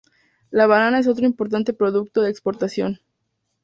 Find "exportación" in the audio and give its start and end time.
2.31-3.01